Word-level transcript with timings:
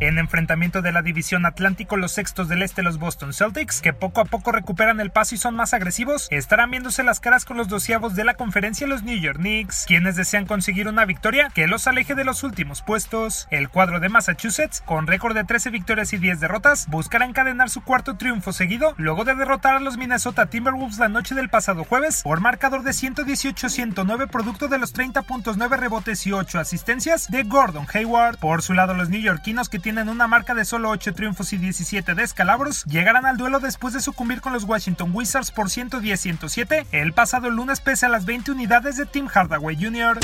En 0.00 0.18
enfrentamiento 0.18 0.80
de 0.80 0.92
la 0.92 1.02
división 1.02 1.44
Atlántico, 1.44 1.98
los 1.98 2.12
sextos 2.12 2.48
del 2.48 2.62
este, 2.62 2.82
los 2.82 2.98
Boston 2.98 3.34
Celtics, 3.34 3.82
que 3.82 3.92
poco 3.92 4.22
a 4.22 4.24
poco 4.24 4.50
recuperan 4.50 4.98
el 4.98 5.10
paso 5.10 5.34
y 5.34 5.38
son 5.38 5.54
más 5.54 5.74
agresivos, 5.74 6.26
estarán 6.30 6.70
viéndose 6.70 7.02
las 7.02 7.20
caras 7.20 7.44
con 7.44 7.58
los 7.58 7.68
doceavos 7.68 8.14
de 8.14 8.24
la 8.24 8.32
conferencia, 8.32 8.86
los 8.86 9.02
New 9.02 9.18
York 9.18 9.36
Knicks, 9.36 9.84
quienes 9.86 10.16
desean 10.16 10.46
conseguir 10.46 10.88
una 10.88 11.04
victoria 11.04 11.50
que 11.54 11.66
los 11.66 11.86
aleje 11.86 12.14
de 12.14 12.24
los 12.24 12.44
últimos 12.44 12.80
puestos. 12.80 13.46
El 13.50 13.68
cuadro 13.68 14.00
de 14.00 14.08
Massachusetts, 14.08 14.82
con 14.86 15.06
récord 15.06 15.34
de 15.34 15.44
13 15.44 15.68
victorias 15.68 16.14
y 16.14 16.16
10 16.16 16.40
derrotas, 16.40 16.86
buscará 16.88 17.26
encadenar 17.26 17.68
su 17.68 17.82
cuarto 17.82 18.16
triunfo 18.16 18.54
seguido, 18.54 18.94
luego 18.96 19.24
de 19.24 19.34
derrotar 19.34 19.74
a 19.74 19.80
los 19.80 19.98
Minnesota 19.98 20.46
Timberwolves 20.46 20.96
la 20.96 21.10
noche 21.10 21.34
del 21.34 21.50
pasado 21.50 21.84
jueves 21.84 22.22
por 22.22 22.40
marcador 22.40 22.84
de 22.84 22.92
118-109, 22.92 24.30
producto 24.30 24.68
de 24.68 24.78
los 24.78 24.94
30.9 24.94 25.76
rebotes 25.76 26.26
y 26.26 26.32
8 26.32 26.58
asistencias 26.58 27.30
de 27.30 27.42
Gordon 27.42 27.86
Hayward. 27.92 28.38
Por 28.38 28.62
su 28.62 28.72
lado, 28.72 28.94
los 28.94 29.10
neoyorquinos 29.10 29.68
que 29.68 29.78
tienen 29.78 29.89
una 29.98 30.26
marca 30.26 30.54
de 30.54 30.64
solo 30.64 30.90
8 30.90 31.14
triunfos 31.14 31.52
y 31.52 31.58
17 31.58 32.14
descalabros, 32.14 32.84
llegarán 32.84 33.26
al 33.26 33.36
duelo 33.36 33.60
después 33.60 33.92
de 33.92 34.00
sucumbir 34.00 34.40
con 34.40 34.52
los 34.52 34.64
Washington 34.64 35.10
Wizards 35.12 35.50
por 35.50 35.68
110-107 35.68 36.86
el 36.92 37.12
pasado 37.12 37.50
lunes 37.50 37.80
pese 37.80 38.06
a 38.06 38.08
las 38.08 38.24
20 38.24 38.52
unidades 38.52 38.96
de 38.96 39.06
Tim 39.06 39.26
Hardaway 39.26 39.76
Jr. 39.76 40.18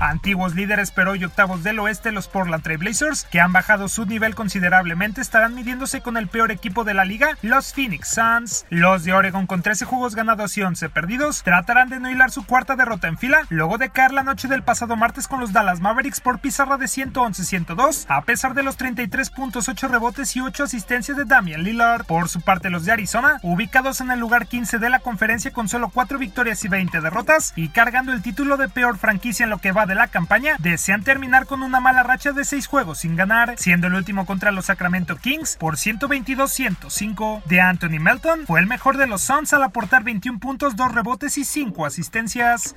Antiguos 0.00 0.54
líderes 0.54 0.90
pero 0.92 1.14
y 1.14 1.24
octavos 1.24 1.62
del 1.62 1.78
oeste, 1.78 2.10
los 2.10 2.26
Portland 2.26 2.62
Trail 2.62 2.78
Blazers, 2.78 3.24
que 3.24 3.38
han 3.38 3.52
bajado 3.52 3.86
su 3.86 4.06
nivel 4.06 4.34
considerablemente, 4.34 5.20
estarán 5.20 5.54
midiéndose 5.54 6.00
con 6.00 6.16
el 6.16 6.26
peor 6.26 6.50
equipo 6.50 6.84
de 6.84 6.94
la 6.94 7.04
liga, 7.04 7.36
los 7.42 7.74
Phoenix 7.74 8.08
Suns. 8.08 8.64
Los 8.70 9.04
de 9.04 9.12
Oregon, 9.12 9.46
con 9.46 9.60
13 9.60 9.84
juegos 9.84 10.14
ganados 10.14 10.56
y 10.56 10.62
11 10.62 10.88
perdidos, 10.88 11.42
tratarán 11.42 11.90
de 11.90 12.00
no 12.00 12.10
hilar 12.10 12.30
su 12.30 12.46
cuarta 12.46 12.76
derrota 12.76 13.08
en 13.08 13.18
fila, 13.18 13.42
luego 13.50 13.76
de 13.76 13.90
caer 13.90 14.12
la 14.12 14.22
noche 14.22 14.48
del 14.48 14.62
pasado 14.62 14.96
martes 14.96 15.28
con 15.28 15.38
los 15.38 15.52
Dallas 15.52 15.80
Mavericks 15.80 16.20
por 16.20 16.38
pizarra 16.38 16.78
de 16.78 16.86
111-102, 16.86 18.06
a 18.08 18.22
pesar 18.22 18.54
de 18.54 18.62
los 18.62 18.78
33.8 18.78 19.88
rebotes 19.88 20.34
y 20.34 20.40
8 20.40 20.64
asistencias 20.64 21.18
de 21.18 21.26
Damian 21.26 21.62
Lillard. 21.62 22.06
Por 22.06 22.30
su 22.30 22.40
parte, 22.40 22.70
los 22.70 22.86
de 22.86 22.92
Arizona, 22.92 23.38
ubicados 23.42 24.00
en 24.00 24.10
el 24.10 24.18
lugar 24.18 24.46
15 24.46 24.78
de 24.78 24.88
la 24.88 25.00
conferencia 25.00 25.50
con 25.50 25.68
solo 25.68 25.90
4 25.90 26.18
victorias 26.18 26.64
y 26.64 26.68
20 26.68 27.02
derrotas, 27.02 27.52
y 27.54 27.68
cargando 27.68 28.12
el 28.12 28.22
título 28.22 28.56
de 28.56 28.70
peor 28.70 28.96
franquicia 28.96 29.44
en 29.44 29.50
lo 29.50 29.58
que 29.58 29.72
va 29.72 29.84
de 29.86 29.89
la 29.94 30.08
campaña, 30.08 30.56
desean 30.58 31.02
terminar 31.02 31.46
con 31.46 31.62
una 31.62 31.80
mala 31.80 32.02
racha 32.02 32.32
de 32.32 32.44
6 32.44 32.66
juegos 32.66 32.98
sin 32.98 33.16
ganar, 33.16 33.54
siendo 33.56 33.86
el 33.86 33.94
último 33.94 34.26
contra 34.26 34.50
los 34.50 34.66
Sacramento 34.66 35.16
Kings 35.16 35.56
por 35.56 35.76
122-105. 35.76 37.42
De 37.44 37.60
Anthony 37.60 38.00
Melton 38.00 38.46
fue 38.46 38.60
el 38.60 38.66
mejor 38.66 38.96
de 38.96 39.06
los 39.06 39.22
Suns 39.22 39.52
al 39.52 39.62
aportar 39.62 40.04
21 40.04 40.38
puntos, 40.38 40.76
2 40.76 40.94
rebotes 40.94 41.38
y 41.38 41.44
5 41.44 41.86
asistencias. 41.86 42.76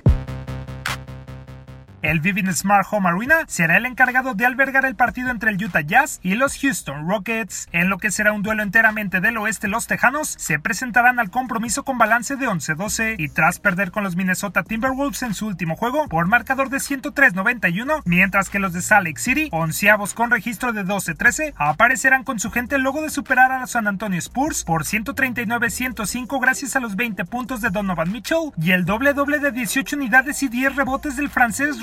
El 2.04 2.20
Vivint 2.20 2.50
Smart 2.50 2.86
Home 2.90 3.08
Arena 3.08 3.46
será 3.46 3.78
el 3.78 3.86
encargado 3.86 4.34
de 4.34 4.44
albergar 4.44 4.84
el 4.84 4.94
partido 4.94 5.30
entre 5.30 5.48
el 5.48 5.64
Utah 5.64 5.80
Jazz 5.80 6.20
y 6.22 6.34
los 6.34 6.58
Houston 6.58 7.08
Rockets. 7.08 7.66
En 7.72 7.88
lo 7.88 7.96
que 7.96 8.10
será 8.10 8.34
un 8.34 8.42
duelo 8.42 8.62
enteramente 8.62 9.22
del 9.22 9.38
oeste, 9.38 9.68
los 9.68 9.86
Tejanos 9.86 10.34
se 10.38 10.58
presentarán 10.58 11.18
al 11.18 11.30
compromiso 11.30 11.82
con 11.82 11.96
balance 11.96 12.36
de 12.36 12.46
11-12 12.46 13.14
y 13.16 13.30
tras 13.30 13.58
perder 13.58 13.90
con 13.90 14.04
los 14.04 14.16
Minnesota 14.16 14.64
Timberwolves 14.64 15.22
en 15.22 15.32
su 15.32 15.46
último 15.46 15.76
juego 15.76 16.06
por 16.08 16.26
marcador 16.26 16.68
de 16.68 16.76
103-91, 16.76 18.02
mientras 18.04 18.50
que 18.50 18.58
los 18.58 18.74
de 18.74 18.82
Salt 18.82 19.06
Lake 19.06 19.20
City, 19.20 19.48
onceavos 19.50 20.12
con 20.12 20.30
registro 20.30 20.74
de 20.74 20.84
12-13, 20.84 21.54
aparecerán 21.56 22.22
con 22.22 22.38
su 22.38 22.50
gente 22.50 22.76
luego 22.76 23.00
de 23.00 23.08
superar 23.08 23.50
a 23.50 23.60
los 23.60 23.70
San 23.70 23.86
Antonio 23.86 24.18
Spurs 24.18 24.62
por 24.64 24.84
139-105 24.84 26.38
gracias 26.38 26.76
a 26.76 26.80
los 26.80 26.96
20 26.96 27.24
puntos 27.24 27.62
de 27.62 27.70
Donovan 27.70 28.12
Mitchell 28.12 28.52
y 28.58 28.72
el 28.72 28.84
doble 28.84 29.14
doble 29.14 29.38
de 29.38 29.52
18 29.52 29.96
unidades 29.96 30.42
y 30.42 30.48
10 30.48 30.76
rebotes 30.76 31.16
del 31.16 31.30
francés 31.30 31.82